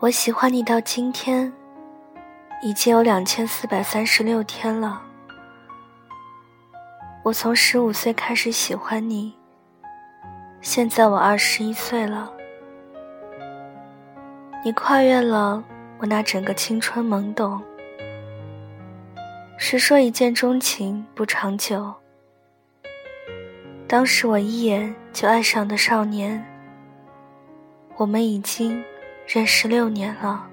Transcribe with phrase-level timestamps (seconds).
[0.00, 1.52] 我喜欢你到今天，
[2.62, 5.02] 已经有两千四百三十六天了。
[7.22, 9.34] 我从十五岁开始喜欢你，
[10.62, 12.32] 现在我二十一岁了。
[14.64, 15.62] 你跨越了
[15.98, 17.60] 我那整个青春懵懂。
[19.58, 21.92] 谁说一见钟情不长久，
[23.86, 26.42] 当时我一眼就爱上的少年，
[27.98, 28.82] 我们已经。
[29.32, 30.44] 认识六年了，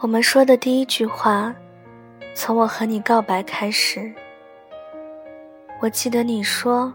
[0.00, 1.54] 我们说的第一句话，
[2.34, 4.12] 从我和你告白开始。
[5.80, 6.92] 我记得你说：“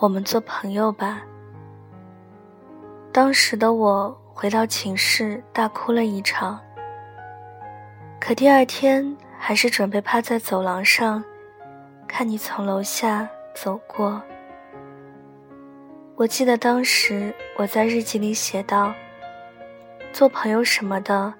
[0.00, 1.22] 我们做朋友吧。”
[3.14, 6.58] 当时的我回到寝室大哭了一场，
[8.18, 11.22] 可第二天还是准备趴在走廊上。
[12.08, 14.20] 看你从楼下走过，
[16.16, 18.92] 我记得当时我在日记里写道
[20.12, 21.32] ：“做朋友什么的，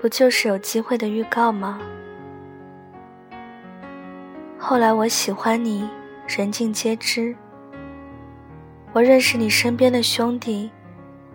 [0.00, 1.78] 不就是有机会的预告吗？”
[4.58, 5.88] 后来我喜欢你，
[6.26, 7.36] 人尽皆知。
[8.92, 10.70] 我认识你身边的兄弟，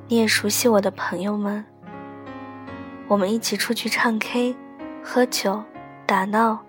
[0.10, 1.64] 你也熟悉我的朋友们。
[3.08, 4.54] 我们一起出去唱 K、
[5.02, 5.64] 喝酒、
[6.06, 6.60] 打闹。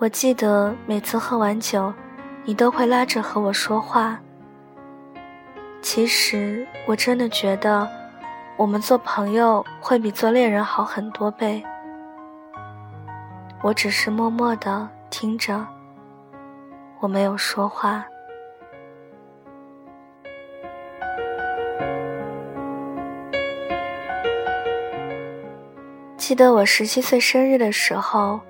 [0.00, 1.92] 我记得每次喝完酒，
[2.46, 4.18] 你都会拉着和我说话。
[5.82, 7.86] 其实我真的觉得，
[8.56, 11.62] 我们做朋友会比做恋人好很多倍。
[13.62, 15.66] 我只是默默的听着，
[17.00, 18.02] 我没有说话。
[26.16, 28.40] 记得我十七岁生日的时候。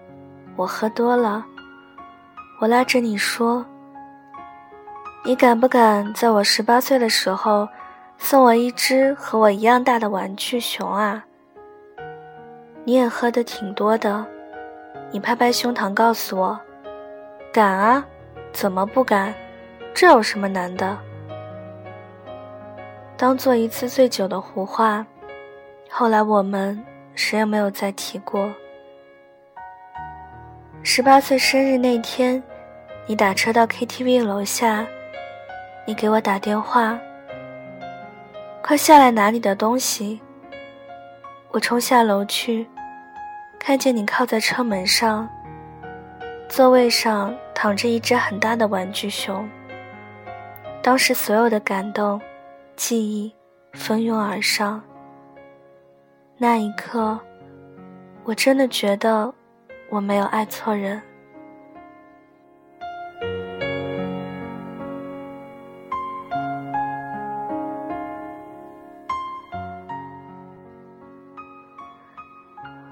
[0.61, 1.43] 我喝多了，
[2.61, 3.65] 我拉着你说
[5.25, 7.67] ：“你敢不敢在我十八岁的时候
[8.19, 11.25] 送我一只和我一样大的玩具熊啊？”
[12.85, 14.23] 你也喝的挺多的，
[15.11, 16.61] 你拍拍胸膛告诉我
[17.51, 18.05] ：“敢啊，
[18.53, 19.33] 怎么不敢？
[19.95, 20.95] 这有什么难的？”
[23.17, 25.07] 当做一次醉酒的胡话，
[25.89, 26.85] 后来我们
[27.15, 28.53] 谁也没有再提过。
[30.93, 32.43] 十八岁生日那天，
[33.07, 34.85] 你打车到 KTV 楼下，
[35.87, 36.99] 你给我打电话，
[38.61, 40.21] 快下来拿你的东西。
[41.53, 42.67] 我冲下楼去，
[43.57, 45.31] 看见你靠在车门上，
[46.49, 49.49] 座位上躺着一只很大的玩具熊。
[50.83, 52.21] 当时所有的感动、
[52.75, 53.33] 记忆
[53.75, 54.83] 蜂拥而上，
[56.37, 57.17] 那一刻，
[58.25, 59.33] 我真的觉得。
[59.91, 61.03] 我没有爱错人。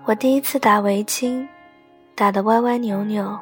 [0.04, 1.46] 我第一次打围巾，
[2.14, 3.38] 打得歪歪扭扭；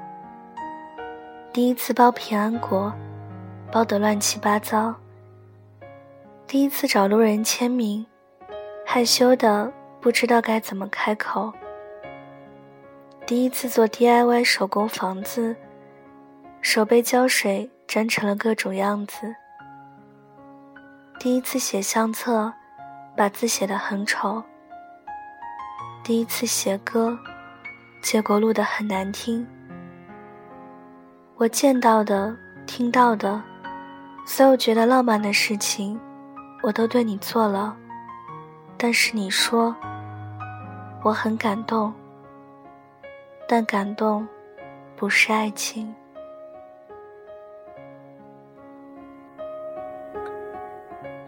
[1.52, 2.92] 第一次包平安果，
[3.72, 4.92] 包得乱七八糟；
[6.46, 8.04] 第一次找路人签名，
[8.84, 11.52] 害羞的不知道该怎么开口。
[13.26, 15.56] 第一次做 DIY 手工房子，
[16.60, 19.34] 手被胶水粘成了各种样子。
[21.18, 22.52] 第一次写相册，
[23.16, 24.40] 把字写得很丑。
[26.04, 27.18] 第一次写歌，
[28.00, 29.44] 结果录得很难听。
[31.34, 32.32] 我见到的、
[32.64, 33.42] 听到的，
[34.24, 35.98] 所有觉得浪漫的事情，
[36.62, 37.76] 我都对你做了。
[38.76, 39.74] 但是你说，
[41.02, 41.92] 我很感动。
[43.48, 44.26] 但感动，
[44.96, 45.94] 不是爱情。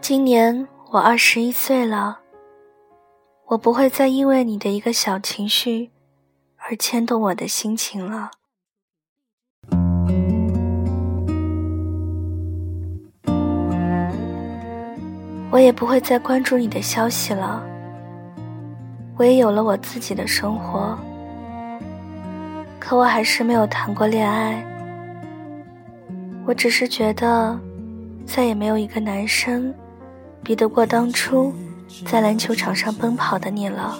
[0.01, 2.19] 今年我二十一岁了，
[3.45, 5.91] 我不会再因为你的一个小情绪
[6.57, 8.31] 而牵动我的心情了。
[15.51, 17.63] 我也不会再关注你的消息了。
[19.17, 20.97] 我也有了我自己的生活。
[22.89, 24.65] 可我还是没有谈过恋爱。
[26.43, 27.55] 我只是觉得，
[28.25, 29.71] 再也没有一个男生，
[30.41, 31.53] 比得过当初
[32.03, 33.99] 在篮球场上奔跑的你了。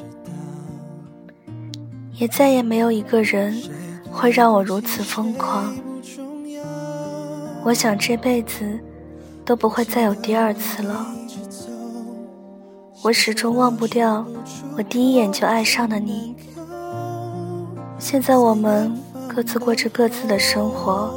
[2.16, 3.62] 也再也没有一个人，
[4.10, 5.72] 会让我如此疯狂。
[7.64, 8.80] 我想这辈子，
[9.46, 11.06] 都不会再有第二次了。
[13.04, 14.26] 我始终忘不掉，
[14.76, 16.36] 我第一眼就爱上的你。
[18.00, 18.98] 现在我们
[19.28, 21.14] 各自过着各自的生活，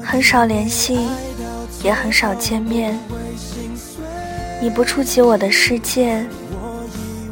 [0.00, 1.08] 很少联系，
[1.82, 2.96] 也很少见面。
[4.62, 6.24] 你不触及我的世界，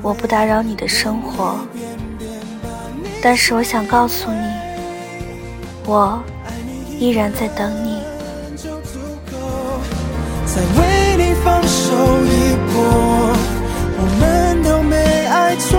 [0.02, 1.56] 我不打扰你的生活。
[3.22, 4.38] 但是我想告诉你，
[5.86, 6.20] 我
[6.98, 8.00] 依然在等你。
[10.44, 11.92] 再为你放手
[12.24, 13.36] 一搏，
[13.98, 14.96] 我们都没
[15.26, 15.78] 爱错，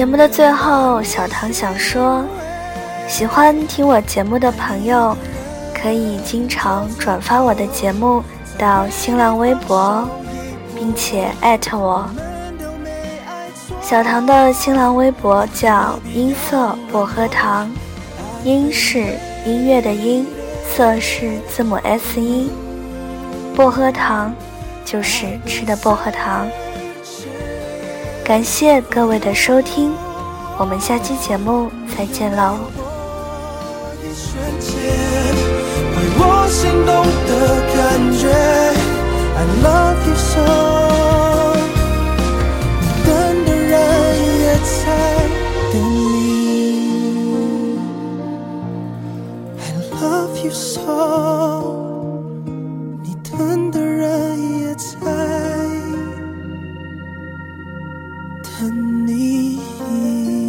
[0.00, 2.24] 节目的最后，小唐想说，
[3.06, 5.14] 喜欢听我节目的朋友。
[5.74, 8.24] 可以经常转发我的节目
[8.58, 10.08] 到新浪微博，
[10.74, 12.08] 并且艾特我。
[13.82, 17.70] 小唐的新浪微博叫“音色薄荷糖”，
[18.42, 20.26] 音是音乐的音，
[20.74, 22.50] 色是字母 S 音，
[23.54, 24.34] 薄荷糖
[24.82, 26.48] 就是吃的薄荷糖。
[28.30, 29.92] 感谢各位的收听，
[30.56, 31.68] 我们下期节目
[31.98, 32.58] 再见喽。
[36.16, 38.30] 我心动的感觉
[39.34, 40.89] ，I love you so。
[58.70, 60.39] 你。